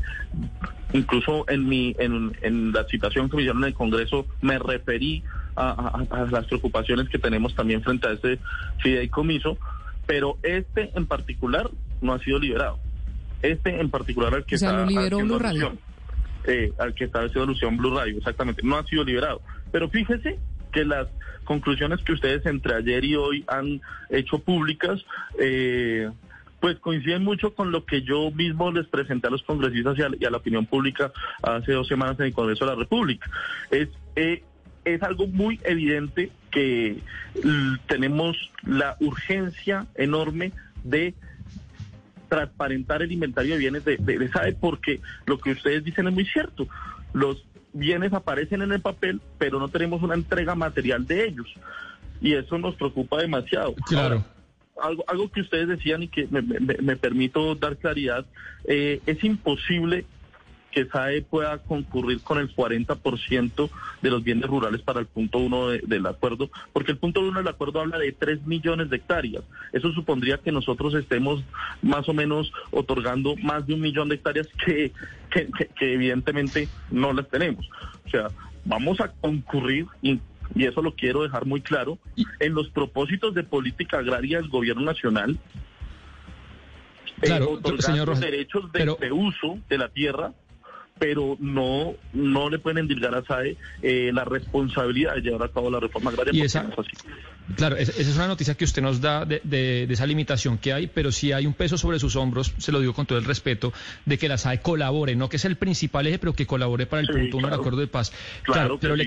incluso 0.92 1.46
en 1.48 1.66
mi 1.66 1.96
en, 1.98 2.72
la 2.72 2.84
citación 2.84 3.30
que 3.30 3.36
me 3.36 3.42
hicieron 3.42 3.62
en 3.62 3.68
el 3.68 3.74
Congreso 3.74 4.26
me 4.42 4.58
referí 4.58 5.22
a, 5.56 6.04
a, 6.10 6.26
las 6.26 6.44
preocupaciones 6.44 7.08
que 7.08 7.18
tenemos 7.18 7.54
también 7.54 7.82
frente 7.82 8.08
a 8.08 8.12
ese 8.12 8.38
fideicomiso, 8.82 9.56
pero 10.06 10.36
este 10.42 10.90
en 10.94 11.06
particular 11.06 11.70
no 12.02 12.12
ha 12.12 12.18
sido 12.18 12.38
liberado. 12.38 12.78
Este 13.42 13.80
en 13.80 13.90
particular 13.90 14.34
al 14.34 14.44
que 14.44 14.54
está 14.54 14.84
Blue 14.84 15.38
Radio. 15.38 15.76
Eh, 16.44 16.72
al 16.78 16.94
que 16.94 17.04
está 17.04 17.20
haciendo 17.20 17.44
alusión 17.44 17.76
Blue 17.76 17.96
Radio, 17.96 18.18
exactamente, 18.18 18.62
no 18.64 18.76
ha 18.76 18.84
sido 18.84 19.04
liberado. 19.04 19.42
Pero 19.70 19.88
fíjese 19.88 20.38
que 20.72 20.84
las 20.84 21.08
conclusiones 21.44 22.02
que 22.02 22.12
ustedes 22.12 22.44
entre 22.46 22.74
ayer 22.74 23.04
y 23.04 23.14
hoy 23.14 23.44
han 23.46 23.80
hecho 24.10 24.38
públicas, 24.38 25.04
eh, 25.38 26.10
pues 26.60 26.78
coinciden 26.78 27.22
mucho 27.24 27.54
con 27.54 27.70
lo 27.70 27.84
que 27.84 28.02
yo 28.02 28.30
mismo 28.30 28.70
les 28.72 28.86
presenté 28.86 29.28
a 29.28 29.30
los 29.30 29.42
congresistas 29.42 29.96
y 29.98 30.24
a, 30.24 30.30
la 30.30 30.36
opinión 30.36 30.66
pública 30.66 31.12
hace 31.42 31.72
dos 31.72 31.88
semanas 31.88 32.18
en 32.20 32.26
el 32.26 32.34
Congreso 32.34 32.64
de 32.64 32.70
la 32.72 32.78
República. 32.78 33.28
Es, 33.70 33.88
eh, 34.16 34.42
es 34.84 35.02
algo 35.02 35.26
muy 35.26 35.60
evidente 35.64 36.30
que 36.50 36.98
tenemos 37.86 38.36
la 38.64 38.96
urgencia 39.00 39.86
enorme 39.94 40.52
de 40.84 41.14
transparentar 42.32 43.02
el 43.02 43.12
inventario 43.12 43.52
de 43.52 43.58
bienes 43.58 43.84
de, 43.84 43.98
de, 43.98 44.28
SAE 44.28 44.54
porque 44.54 45.00
lo 45.26 45.38
que 45.38 45.50
ustedes 45.50 45.84
dicen 45.84 46.08
es 46.08 46.14
muy 46.14 46.24
cierto. 46.24 46.66
Los 47.12 47.44
bienes 47.74 48.14
aparecen 48.14 48.62
en 48.62 48.72
el 48.72 48.80
papel, 48.80 49.20
pero 49.36 49.58
no 49.58 49.68
tenemos 49.68 50.02
una 50.02 50.14
entrega 50.14 50.54
material 50.54 51.06
de 51.06 51.26
ellos. 51.26 51.46
Y 52.22 52.32
eso 52.32 52.56
nos 52.56 52.74
preocupa 52.76 53.20
demasiado. 53.20 53.74
Claro. 53.86 54.24
algo, 54.82 55.04
algo 55.08 55.30
que 55.30 55.42
ustedes 55.42 55.68
decían 55.68 56.04
y 56.04 56.08
que 56.08 56.26
me, 56.30 56.96
permito 56.96 57.54
dar 57.54 57.76
claridad, 57.76 58.24
eh, 58.64 59.02
es 59.04 59.22
imposible 59.22 60.06
que 60.72 60.86
SAE 60.86 61.22
pueda 61.22 61.58
concurrir 61.58 62.20
con 62.22 62.38
el 62.38 62.54
40% 62.54 63.70
de 64.00 64.10
los 64.10 64.24
bienes 64.24 64.48
rurales 64.48 64.82
para 64.82 65.00
el 65.00 65.06
punto 65.06 65.38
uno 65.38 65.68
del 65.68 66.06
acuerdo, 66.06 66.50
porque 66.72 66.92
el 66.92 66.98
punto 66.98 67.20
uno 67.20 67.38
del 67.38 67.48
acuerdo 67.48 67.80
habla 67.80 67.98
de 67.98 68.12
3 68.12 68.46
millones 68.46 68.90
de 68.90 68.96
hectáreas. 68.96 69.44
Eso 69.72 69.92
supondría 69.92 70.38
que 70.38 70.50
nosotros 70.50 70.94
estemos 70.94 71.44
más 71.82 72.08
o 72.08 72.14
menos 72.14 72.52
otorgando 72.70 73.36
más 73.36 73.66
de 73.66 73.74
un 73.74 73.80
millón 73.80 74.08
de 74.08 74.16
hectáreas 74.16 74.48
que, 74.64 74.92
que, 75.30 75.48
que 75.78 75.94
evidentemente 75.94 76.68
no 76.90 77.12
las 77.12 77.28
tenemos. 77.28 77.68
O 78.06 78.10
sea, 78.10 78.28
vamos 78.64 79.00
a 79.00 79.12
concurrir 79.12 79.86
y 80.00 80.20
y 80.54 80.66
eso 80.66 80.82
lo 80.82 80.94
quiero 80.94 81.22
dejar 81.22 81.46
muy 81.46 81.60
claro, 81.60 81.98
en 82.40 82.54
los 82.54 82.68
propósitos 82.68 83.34
de 83.34 83.42
política 83.42 83.98
agraria 83.98 84.38
del 84.38 84.48
gobierno 84.48 84.82
nacional, 84.82 85.38
eh, 87.22 87.26
claro, 87.26 87.60
señor 87.78 88.08
los 88.08 88.20
derechos 88.20 88.70
de, 88.72 89.12
uso 89.12 89.58
de 89.68 89.78
la 89.78 89.88
tierra, 89.88 90.32
pero 91.02 91.36
no 91.40 91.94
no 92.12 92.48
le 92.48 92.60
pueden 92.60 92.78
endilgar 92.78 93.12
a 93.12 93.24
SAE 93.24 93.56
eh, 93.82 94.12
la 94.14 94.24
responsabilidad 94.24 95.16
de 95.16 95.22
llevar 95.22 95.48
a 95.48 95.52
cabo 95.52 95.68
la 95.68 95.80
reforma 95.80 96.10
agraria. 96.12 96.32
¿Y 96.32 96.42
esa, 96.42 96.64
Claro, 97.56 97.76
esa 97.76 97.92
es 98.00 98.16
una 98.16 98.28
noticia 98.28 98.54
que 98.54 98.64
usted 98.64 98.82
nos 98.82 99.00
da 99.00 99.24
de, 99.24 99.86
esa 99.90 100.06
limitación 100.06 100.58
que 100.58 100.72
hay, 100.72 100.86
pero 100.86 101.12
sí 101.12 101.32
hay 101.32 101.46
un 101.46 101.54
peso 101.54 101.76
sobre 101.76 101.98
sus 101.98 102.16
hombros, 102.16 102.52
se 102.58 102.72
lo 102.72 102.80
digo 102.80 102.94
con 102.94 103.04
todo 103.04 103.18
el 103.18 103.24
respeto, 103.24 103.72
de 104.06 104.16
que 104.16 104.28
la 104.28 104.38
SAE 104.38 104.60
colabore, 104.60 105.16
no 105.16 105.28
que 105.28 105.36
es 105.36 105.44
el 105.44 105.56
principal 105.56 106.06
eje, 106.06 106.18
pero 106.18 106.34
que 106.34 106.46
colabore 106.46 106.86
para 106.86 107.02
el 107.02 107.08
punto 107.08 107.38
uno 107.38 107.48
del 107.48 107.58
acuerdo 107.58 107.80
de 107.80 107.88
paz. 107.88 108.12
Claro, 108.42 108.78
pero 108.80 108.96
le, 108.96 109.06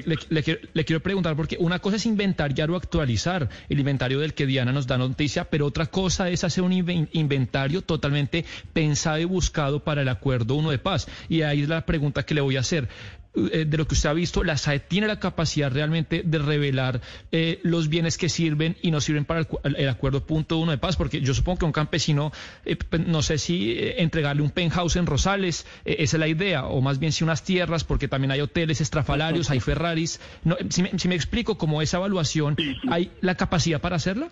quiero, 0.85 0.99
preguntar, 0.99 1.35
porque 1.35 1.57
una 1.59 1.79
cosa 1.79 1.95
es 1.95 2.05
inventariar 2.05 2.69
o 2.69 2.75
actualizar 2.75 3.49
el 3.69 3.79
inventario 3.79 4.19
del 4.19 4.33
que 4.33 4.45
Diana 4.45 4.71
nos 4.71 4.85
da 4.85 4.97
noticia, 4.97 5.45
pero 5.45 5.65
otra 5.65 5.87
cosa 5.87 6.29
es 6.29 6.43
hacer 6.43 6.63
un 6.63 6.73
inventario 6.73 7.81
totalmente 7.81 8.45
pensado 8.73 9.19
y 9.19 9.25
buscado 9.25 9.83
para 9.83 10.01
el 10.01 10.09
acuerdo 10.09 10.55
uno 10.55 10.71
de 10.71 10.77
paz. 10.77 11.07
Y 11.29 11.41
ahí 11.41 11.61
es 11.61 11.69
la 11.69 11.85
pregunta 11.85 12.23
que 12.23 12.35
le 12.35 12.41
voy 12.41 12.57
a 12.57 12.59
hacer. 12.59 12.89
Eh, 13.35 13.65
de 13.65 13.77
lo 13.77 13.85
que 13.85 13.95
usted 13.95 14.09
ha 14.09 14.13
visto, 14.13 14.43
la 14.43 14.55
SAE 14.55 14.79
tiene 14.79 15.07
la 15.07 15.19
capacidad 15.19 15.71
realmente 15.71 16.21
de 16.23 16.39
revelar 16.39 17.01
eh, 17.31 17.59
los 17.63 17.89
bienes 17.89 18.17
que 18.17 18.29
sirven 18.29 18.77
y 18.81 18.91
no 18.91 19.01
sirven 19.01 19.25
para 19.25 19.45
el, 19.63 19.89
acuerdo 19.89 20.25
punto 20.25 20.57
uno 20.57 20.71
de 20.71 20.77
paz, 20.77 20.95
porque 20.95 21.19
yo 21.19 21.33
supongo 21.33 21.59
que 21.59 21.65
un 21.65 21.73
campesino, 21.73 22.31
eh, 22.63 22.77
no 23.05 23.21
sé 23.21 23.37
si 23.37 23.75
entregarle 23.77 24.41
un 24.41 24.51
penthouse 24.51 24.95
en 24.95 25.05
Rosales, 25.05 25.67
esa 25.83 26.15
es 26.15 26.19
la 26.19 26.27
idea, 26.27 26.65
o 26.65 26.79
más 26.81 26.99
bien 26.99 27.11
si 27.11 27.23
unas 27.25 27.43
tierras, 27.43 27.83
porque 27.83 28.07
también 28.07 28.31
hay 28.31 28.39
hoteles 28.39 28.79
estrafalarios, 28.79 29.49
hay 29.49 29.59
Ferraris. 29.59 30.21
No, 30.43 30.55
si, 30.69 30.83
me, 30.83 30.97
si 30.97 31.07
me 31.09 31.15
explico 31.15 31.57
cómo 31.57 31.81
esa 31.81 31.97
evaluación, 31.97 32.55
¿hay 32.89 33.11
la 33.19 33.35
capacidad 33.35 33.81
para 33.81 33.97
hacerla? 33.97 34.29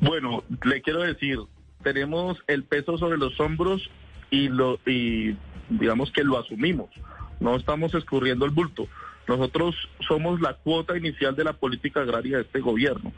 Bueno, 0.00 0.44
le 0.62 0.82
quiero 0.82 1.00
decir, 1.00 1.38
tenemos 1.82 2.36
el 2.48 2.64
peso 2.64 2.98
sobre 2.98 3.16
los 3.16 3.38
hombros 3.40 3.88
y 4.30 4.48
lo 4.48 4.78
y 4.86 5.36
digamos 5.70 6.12
que 6.12 6.22
lo 6.22 6.38
asumimos 6.38 6.90
no 7.40 7.56
estamos 7.56 7.94
escurriendo 7.94 8.44
el 8.44 8.50
bulto. 8.50 8.88
Nosotros 9.28 9.76
somos 10.08 10.40
la 10.40 10.54
cuota 10.54 10.96
inicial 10.96 11.36
de 11.36 11.44
la 11.44 11.52
política 11.52 12.00
agraria 12.00 12.38
de 12.38 12.42
este 12.42 12.60
gobierno 12.60 13.12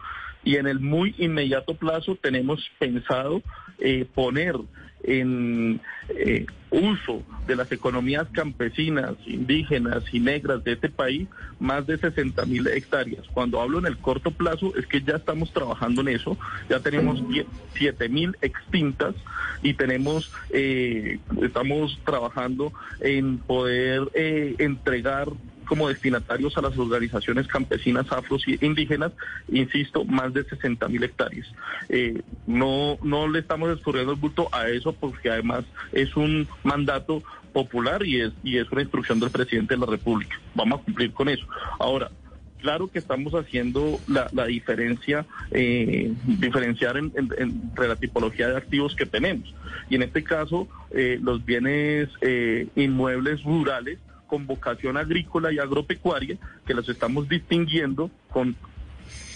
y 0.45 0.57
en 0.57 0.67
el 0.67 0.81
muy 0.81 1.15
inmediato 1.19 1.75
plazo 1.75 2.17
tenemos 2.17 2.71
pensado 2.79 3.43
eh, 3.79 4.07
poner 4.15 4.57
en 5.03 5.81
eh, 6.11 6.45
uso 6.71 7.23
de 7.47 7.57
las 7.57 7.73
economías 7.73 8.27
campesinas, 8.33 9.15
indígenas 9.27 10.05
y 10.13 10.21
negras 10.21 10.63
de 10.63 10.73
este 10.73 10.91
país 10.91 11.27
más 11.59 11.87
de 11.87 11.97
60 11.97 12.45
mil 12.47 12.67
hectáreas. 12.67 13.27
Cuando 13.33 13.61
hablo 13.61 13.79
en 13.79 13.87
el 13.87 13.97
corto 13.97 14.31
plazo 14.31 14.75
es 14.77 14.87
que 14.87 15.01
ya 15.01 15.17
estamos 15.17 15.53
trabajando 15.53 16.03
en 16.03 16.09
eso, 16.09 16.37
ya 16.69 16.81
tenemos 16.81 17.23
7 17.75 18.09
mil 18.09 18.37
extintas 18.43 19.15
y 19.63 19.75
tenemos, 19.75 20.33
eh, 20.51 21.19
estamos 21.43 21.99
trabajando 22.05 22.73
en 23.01 23.39
poder 23.39 24.11
entregar 24.15 25.29
como 25.71 25.89
destinatarios 25.89 26.59
a 26.59 26.63
las 26.63 26.77
organizaciones 26.77 27.47
campesinas, 27.47 28.11
afros 28.11 28.43
y 28.49 28.59
indígenas, 28.61 29.13
insisto, 29.47 30.05
más 30.05 30.35
de 30.35 30.43
60 30.43 30.89
mil 30.89 31.05
hectáreas. 31.05 31.47
Eh, 31.89 32.23
no, 32.45 32.99
no 33.05 33.29
le 33.29 33.39
estamos 33.39 33.71
escurriendo 33.71 34.11
el 34.11 34.19
bulto 34.19 34.49
a 34.51 34.69
eso 34.69 34.93
porque 34.93 35.31
además 35.31 35.65
es 35.93 36.17
un 36.17 36.49
mandato 36.65 37.23
popular 37.53 38.05
y 38.05 38.21
es, 38.21 38.33
y 38.43 38.59
es 38.59 38.69
una 38.73 38.83
instrucción 38.83 39.21
del 39.21 39.31
presidente 39.31 39.75
de 39.75 39.81
la 39.81 39.87
República. 39.87 40.41
Vamos 40.57 40.81
a 40.81 40.83
cumplir 40.83 41.13
con 41.13 41.29
eso. 41.29 41.47
Ahora, 41.79 42.11
claro 42.59 42.91
que 42.91 42.99
estamos 42.99 43.33
haciendo 43.35 44.01
la, 44.09 44.47
diferencia, 44.47 45.25
eh, 45.53 46.13
diferenciar 46.27 46.97
entre 46.97 47.87
la 47.87 47.95
tipología 47.95 48.49
de 48.49 48.57
activos 48.57 48.97
que 48.97 49.07
tenemos. 49.07 49.55
Y 49.89 49.95
en 49.95 50.03
este 50.03 50.25
caso, 50.25 50.67
eh, 50.91 51.21
los 51.23 51.45
bienes 51.45 52.09
inmuebles 52.75 53.45
rurales 53.45 54.01
con 54.31 54.47
vocación 54.47 54.97
agrícola 54.97 55.53
y 55.53 55.59
agropecuaria, 55.59 56.39
que 56.65 56.73
los 56.73 56.89
estamos 56.89 57.29
distinguiendo 57.29 58.13
con 58.31 58.55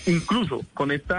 incluso 0.07 0.61
con 0.75 0.93
este 0.93 1.15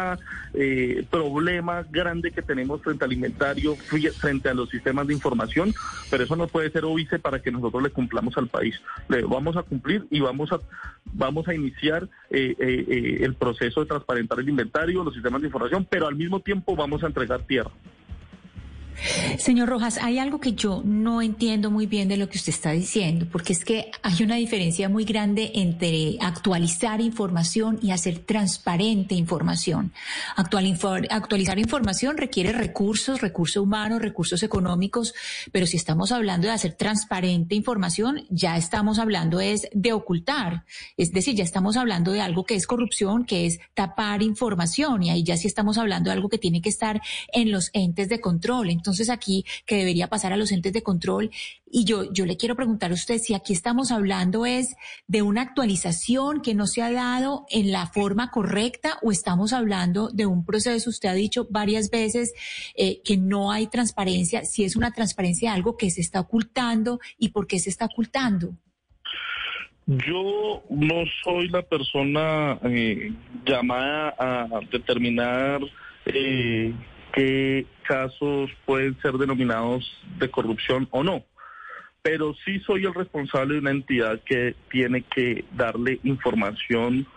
problema 1.10 1.84
grande 1.89 2.32
que 2.32 2.44
tenemos 2.44 2.82
frente 2.84 3.03
al 3.03 3.10
alimentario, 3.10 3.75
frente 3.75 4.48
a 4.48 4.53
los 4.53 4.70
sistemas 4.70 5.08
de 5.08 5.13
información, 5.15 5.74
pero 6.10 6.24
eso 6.24 6.36
no 6.36 6.48
puede 6.48 6.70
ser 6.72 6.86
óbice 6.86 7.20
para 7.20 7.41
que 7.41 7.51
nosotros 7.51 7.82
le 7.84 7.89
cumplamos 7.89 8.38
al 8.38 8.48
país. 8.48 8.79
Le 9.10 9.24
vamos 9.24 9.58
a 9.58 9.63
cumplir 9.63 10.05
y 10.12 10.20
vamos 10.20 10.51
a 10.51 10.60
vamos 11.05 11.48
a 11.48 11.53
iniciar 11.53 12.08
eh, 12.29 12.55
eh, 12.60 13.17
el 13.22 13.34
proceso 13.34 13.82
de 13.82 13.88
transparentar 13.88 14.39
el 14.39 14.48
inventario, 14.48 15.03
los 15.03 15.15
sistemas 15.15 15.41
de 15.41 15.48
información, 15.48 15.86
pero 15.89 16.08
al 16.08 16.15
mismo 16.15 16.39
tiempo 16.39 16.75
vamos 16.75 17.03
a 17.03 17.08
entregar 17.08 17.41
tierra. 17.41 17.72
Señor 19.38 19.70
Rojas, 19.70 20.00
hay 20.02 20.20
algo 20.20 20.40
que 20.40 20.54
yo 20.54 20.82
no 20.86 21.22
entiendo 21.22 21.70
muy 21.72 21.86
bien 21.86 22.08
de 22.08 22.18
lo 22.18 22.30
que 22.30 22.38
usted 22.38 22.54
está 22.54 22.72
diciendo, 22.72 23.28
porque 23.32 23.54
es 23.54 23.66
que 23.66 23.92
hay 24.02 24.24
una 24.24 24.36
diferencia 24.36 24.90
muy 24.90 25.06
grande 25.06 25.52
entre 25.56 26.18
actualizar 26.22 27.02
información 27.02 27.80
y 27.82 27.92
hacer 27.92 28.20
transparente 28.20 29.16
información. 29.16 29.92
actualizar 30.36 31.60
información 31.60 32.18
requiere 32.18 32.52
recursos, 32.52 33.22
recursos 33.22 33.62
humanos, 33.62 34.02
recursos 34.02 34.44
económicos, 34.44 35.14
pero 35.52 35.66
si 35.66 35.78
estamos 35.78 36.12
hablando 36.12 36.48
de 36.48 36.54
hacer 36.54 36.74
transparente 36.74 37.56
información, 37.56 38.25
ya 38.30 38.58
estamos 38.58 39.00
hablando 39.00 39.40
es 39.40 39.68
de 39.74 39.94
ocultar, 39.94 40.66
es 40.98 41.12
decir, 41.12 41.36
ya 41.36 41.44
estamos 41.44 41.78
hablando 41.78 42.12
de 42.12 42.22
algo 42.22 42.46
que 42.46 42.56
es 42.56 42.68
corrupción, 42.68 43.25
que 43.25 43.46
es 43.46 43.60
tapar 43.74 44.22
información, 44.22 45.04
y 45.04 45.10
ahí 45.10 45.24
ya 45.24 45.38
sí 45.38 45.48
estamos 45.48 45.78
hablando 45.78 46.10
de 46.10 46.16
algo 46.16 46.30
que 46.30 46.38
tiene 46.38 46.62
que 46.62 46.70
estar 46.70 47.02
en 47.34 47.52
los 47.52 47.70
entes 47.74 48.10
de 48.10 48.22
control 48.22 48.70
entonces 48.86 49.10
aquí 49.10 49.46
que 49.65 49.77
debería 49.77 50.08
pasar 50.08 50.32
a 50.32 50.38
los 50.38 50.51
entes 50.51 50.72
de 50.72 50.84
control. 50.84 51.32
Y 51.65 51.86
yo, 51.86 52.13
yo 52.13 52.27
le 52.27 52.38
quiero 52.38 52.56
preguntar 52.56 52.92
a 52.92 52.94
usted 52.94 53.18
si 53.18 53.34
aquí 53.34 53.51
estamos 53.51 53.92
hablando 53.92 54.46
es 54.46 54.75
de 55.08 55.24
una 55.24 55.42
actualización 55.42 56.42
que 56.42 56.54
no 56.54 56.68
se 56.68 56.84
ha 56.84 56.92
dado 56.92 57.46
en 57.50 57.72
la 57.72 57.88
forma 57.88 58.30
correcta 58.30 59.00
o 59.01 59.12
estamos 59.12 59.54
hablando 59.54 60.10
de 60.10 60.27
un 60.27 60.46
proceso, 60.46 60.92
usted 60.92 61.10
ha 61.10 61.13
dicho 61.13 61.48
varias 61.50 61.89
veces 61.89 62.34
eh, 62.75 63.01
que 63.04 63.18
no 63.18 63.51
hay 63.51 63.65
transparencia, 63.68 64.46
si 64.46 64.63
es 64.63 64.75
una 64.75 64.92
transparencia 64.92 65.50
de 65.50 65.56
algo 65.56 65.75
que 65.75 65.89
se 65.89 66.01
está 66.01 66.20
ocultando 66.20 67.00
y 67.18 67.30
por 67.30 67.48
qué 67.48 67.58
se 67.58 67.72
está 67.72 67.86
ocultando. 67.86 68.56
Yo 69.88 70.63
no 70.70 71.04
soy 71.24 71.50
la 71.50 71.63
persona 71.63 72.60
eh, 72.63 73.12
llamada 73.46 74.15
a 74.18 74.60
determinar 74.72 75.62
eh, 76.06 76.74
qué 77.15 77.65
casos 77.88 78.51
pueden 78.65 79.00
ser 79.01 79.13
denominados 79.13 79.89
de 80.19 80.29
corrupción 80.29 80.88
o 80.91 81.01
no. 81.01 81.24
Pero 82.01 82.36
sí 82.43 82.60
soy 82.60 82.86
el 82.86 82.93
responsable 82.93 83.53
de 83.53 83.62
una 83.62 83.72
entidad 83.72 84.19
que 84.25 84.53
tiene 84.69 85.01
que 85.03 85.45
darle 85.53 86.00
información 86.03 87.07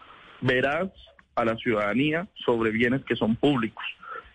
veraz 0.41 0.91
a 1.35 1.45
la 1.45 1.57
ciudadanía 1.57 2.29
sobre 2.47 2.71
bienes 2.71 3.05
que 3.05 3.17
son 3.17 3.35
públicos 3.37 3.85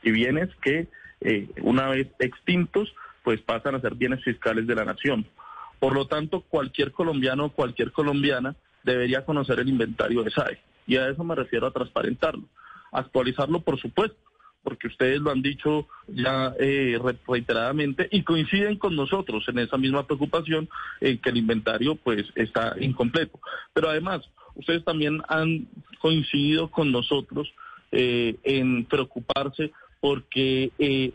y 0.04 0.12
bienes 0.12 0.50
que 0.62 0.88
eh, 1.22 1.48
una 1.62 1.88
vez 1.88 2.10
extintos 2.20 2.94
pues 3.24 3.42
pasan 3.42 3.76
a 3.76 3.82
ser 3.82 3.96
bienes 3.96 4.24
fiscales 4.24 4.68
de 4.68 4.76
la 4.76 4.84
nación. 4.84 5.26
Por 5.80 5.94
lo 5.94 6.08
tanto, 6.08 6.42
cualquier 6.42 6.92
colombiano 6.92 7.46
o 7.46 7.52
cualquier 7.54 7.94
colombiana 7.94 8.56
debería 8.84 9.26
conocer 9.26 9.60
el 9.62 9.70
inventario 9.70 10.24
de 10.24 10.32
SAE 10.32 10.60
y 10.86 10.98
a 10.98 11.08
eso 11.08 11.24
me 11.24 11.36
refiero 11.36 11.68
a 11.68 11.72
transparentarlo. 11.72 12.44
Actualizarlo, 12.92 13.62
por 13.62 13.80
supuesto, 13.80 14.18
porque 14.64 14.88
ustedes 14.88 15.20
lo 15.20 15.32
han 15.32 15.42
dicho 15.42 15.88
ya 16.08 16.54
eh, 16.60 16.98
reiteradamente 17.28 18.08
y 18.12 18.24
coinciden 18.24 18.78
con 18.78 18.96
nosotros 18.96 19.44
en 19.48 19.60
esa 19.60 19.78
misma 19.78 20.08
preocupación 20.08 20.70
en 21.02 21.18
que 21.20 21.30
el 21.30 21.38
inventario 21.38 21.96
pues 21.96 22.26
está 22.36 22.76
incompleto. 22.80 23.40
Pero 23.74 23.90
además, 23.90 24.22
ustedes 24.56 24.84
también 24.84 25.22
han 25.28 25.68
coincidido 26.00 26.72
con 26.72 26.92
nosotros 26.92 27.54
eh, 27.92 28.36
en 28.44 28.86
preocuparse 28.86 29.72
porque 30.00 30.72
eh, 30.80 31.12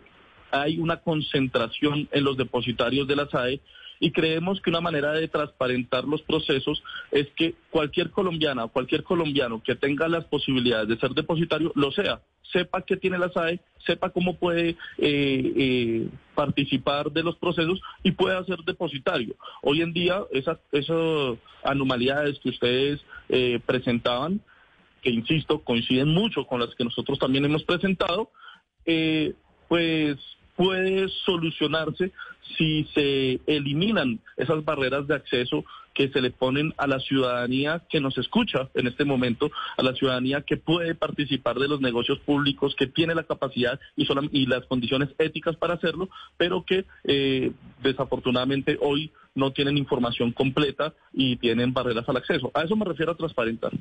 hay 0.51 0.79
una 0.79 0.99
concentración 0.99 2.09
en 2.13 2.25
los 2.25 2.37
depositarios 2.37 3.07
de 3.09 3.17
la 3.17 3.29
SAE 3.29 3.61
y 4.01 4.13
creemos 4.13 4.61
que 4.61 4.71
una 4.71 4.81
manera 4.81 5.13
de 5.13 5.29
transparentar 5.29 6.05
los 6.05 6.23
procesos 6.23 6.83
es 7.11 7.27
que 7.37 7.55
cualquier 7.71 8.11
colombiana 8.11 8.65
o 8.65 8.69
cualquier 8.69 9.03
colombiano 9.03 9.63
que 9.63 9.75
tenga 9.75 10.09
las 10.09 10.25
posibilidades 10.27 10.89
de 10.89 10.99
ser 10.99 11.11
depositario 11.11 11.73
lo 11.75 11.91
sea 11.91 12.21
sepa 12.53 12.83
qué 12.83 12.97
tiene 12.97 13.19
la 13.19 13.31
SAE, 13.31 13.61
sepa 13.87 14.11
cómo 14.11 14.37
puede 14.37 14.77
eh, 14.99 16.09
participar 16.35 17.11
de 17.11 17.23
los 17.23 17.37
procesos 17.37 17.81
y 18.03 18.13
pueda 18.13 18.45
ser 18.45 18.59
depositario. 18.61 19.35
Hoy 19.63 19.83
en 19.83 19.93
día 19.93 20.23
esas, 20.31 20.59
esas 20.73 21.39
anomalidades 21.63 22.39
que 22.41 22.51
ustedes 22.51 23.01
presentaban, 23.67 24.41
que 25.03 25.11
insisto, 25.11 25.61
coinciden 25.61 26.09
mucho 26.09 26.47
con 26.47 26.61
las 26.61 26.75
que 26.75 26.85
nosotros 26.85 27.19
también 27.19 27.45
hemos 27.45 27.63
presentado, 27.65 28.31
pues 29.69 30.17
puede 30.59 31.09
solucionarse 31.25 32.11
si 32.57 32.85
se 32.95 33.41
eliminan 33.47 34.19
esas 34.37 34.65
barreras 34.65 35.07
de 35.07 35.15
acceso 35.15 35.65
que 35.99 36.09
se 36.11 36.21
le 36.21 36.31
ponen 36.31 36.73
a 36.77 36.87
la 36.87 37.01
ciudadanía 37.01 37.83
que 37.91 38.01
nos 38.01 38.17
escucha 38.19 38.69
en 38.75 38.87
este 38.87 39.05
momento, 39.05 39.51
a 39.77 39.83
la 39.83 39.95
ciudadanía 39.95 40.43
que 40.43 40.57
puede 40.57 40.95
participar 40.95 41.57
de 41.59 41.67
los 41.67 41.81
negocios 41.81 42.21
públicos, 42.21 42.77
que 42.79 42.87
tiene 42.87 43.17
la 43.17 43.25
capacidad 43.25 43.81
y, 43.97 44.07
y 44.31 44.47
las 44.47 44.65
condiciones 44.67 45.09
éticas 45.19 45.57
para 45.57 45.75
hacerlo, 45.75 46.09
pero 46.37 46.65
que 46.65 46.85
eh, 47.03 47.51
desafortunadamente 47.83 48.79
hoy 48.81 49.11
no 49.39 49.53
tienen 49.53 49.79
información 49.79 50.33
completa 50.33 50.93
y 51.13 51.37
tienen 51.37 51.73
barreras 51.73 52.09
al 52.09 52.17
acceso. 52.19 52.51
A 52.55 52.65
eso 52.65 52.77
me 52.77 52.85
refiero 52.85 53.13
a 53.13 53.17
transparentar. 53.17 53.73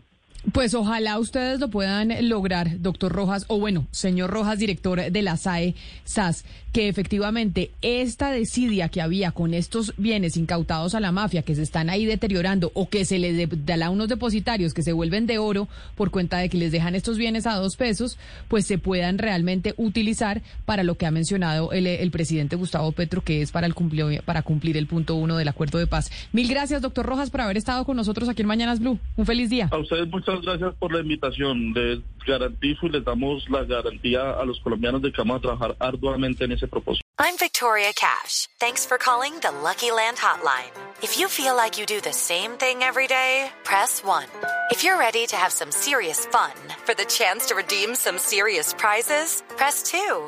Pues 0.51 0.73
ojalá 0.75 1.19
ustedes 1.19 1.59
lo 1.59 1.67
puedan 1.67 2.29
lograr, 2.29 2.79
doctor 2.79 3.11
Rojas, 3.11 3.43
o 3.49 3.59
bueno, 3.59 3.85
señor 3.91 4.29
Rojas, 4.29 4.59
director 4.59 5.11
de 5.11 5.21
la 5.21 5.35
SAE 5.35 5.75
SAS, 6.05 6.45
que 6.71 6.87
efectivamente 6.87 7.71
esta 7.81 8.31
desidia 8.31 8.87
que 8.87 9.01
había 9.01 9.31
con 9.31 9.53
estos 9.53 9.93
bienes 9.97 10.37
incautados 10.37 10.95
a 10.95 10.99
la 10.99 11.11
mafia 11.11 11.41
que 11.41 11.55
se 11.55 11.63
están 11.63 11.89
ahí 11.89 12.05
deteriorando 12.05 12.71
o 12.75 12.87
que 12.87 13.03
se 13.03 13.19
les 13.19 13.49
da 13.65 13.85
a 13.85 13.89
unos 13.89 14.07
depositarios 14.07 14.73
que 14.73 14.83
se 14.83 14.93
vuelven 14.93 15.27
de 15.27 15.37
oro 15.37 15.67
por 15.95 16.11
cuenta 16.11 16.37
de 16.37 16.49
que 16.49 16.57
les 16.57 16.71
dejan 16.71 16.95
estos 16.95 17.17
bienes 17.17 17.45
a 17.45 17.55
dos 17.55 17.75
pesos, 17.75 18.17
pues 18.47 18.65
se 18.65 18.77
puedan 18.77 19.17
realmente 19.17 19.73
utilizar 19.75 20.41
para 20.65 20.83
lo 20.83 20.95
que 20.95 21.05
ha 21.05 21.11
mencionado 21.11 21.71
el, 21.73 22.11
presidente 22.11 22.55
Gustavo 22.55 22.91
Petro, 22.93 23.21
que 23.21 23.41
es 23.41 23.51
para, 23.51 23.67
el 23.67 23.73
cumplir, 23.73 24.21
para 24.23 24.43
cumplir 24.43 24.77
el 24.77 24.87
punto 24.87 25.15
uno 25.15 25.35
del 25.48 25.54
acuerdo 25.54 25.77
de 25.80 25.88
paz. 25.88 26.12
Mil 26.34 26.48
gracias, 26.48 26.82
doctor 26.82 27.06
Rojas, 27.06 27.30
por 27.30 27.42
haber 27.42 27.58
estado 27.58 27.86
con 27.86 27.96
nosotros 27.96 28.30
aquí 28.30 28.42
en 28.42 28.48
Mañanas 28.48 28.80
Blue. 28.80 29.00
Un 29.16 29.25
feliz 29.25 29.50
día. 29.50 29.70
A 29.72 29.77
ustedes 29.77 30.08
muchas 30.10 30.42
gracias 30.42 30.74
por 30.75 30.94
la 30.94 31.00
invitación. 31.00 31.74
Les 31.74 32.00
garantizo 32.25 32.88
y 32.88 32.89
les 32.89 33.04
damos 33.04 33.50
la 33.50 33.63
garantía 33.63 34.32
a 34.32 34.46
los 34.46 34.60
colombianos 34.60 35.01
de 35.01 35.12
que 35.12 35.22
vamos 35.22 35.38
a 35.38 35.42
trabajar 35.42 35.75
arduamente 35.80 36.44
en 36.44 36.51
ese 36.51 36.68
propósito. 36.68 37.04
I'm 37.20 37.36
Victoria 37.38 37.92
Cash. 37.96 38.48
Thanks 38.60 38.86
for 38.86 38.98
calling 39.00 39.34
the 39.39 39.51
Lucky 39.63 39.89
Land 39.89 40.18
Hotline. 40.18 40.72
If 41.01 41.18
you 41.18 41.27
feel 41.27 41.56
like 41.56 41.80
you 41.80 41.86
do 41.86 42.00
the 42.00 42.13
same 42.13 42.51
thing 42.60 42.84
every 42.84 43.08
day, 43.08 43.50
press 43.63 44.04
1. 44.04 44.25
If 44.70 44.84
you're 44.84 45.00
ready 45.00 45.25
to 45.27 45.36
have 45.36 45.51
some 45.51 45.72
serious 45.72 46.27
fun 46.27 46.54
for 46.86 46.94
the 46.94 47.06
chance 47.06 47.48
to 47.48 47.56
redeem 47.56 47.96
some 47.96 48.20
serious 48.20 48.74
prizes, 48.74 49.42
press 49.58 49.82
2. 49.89 50.27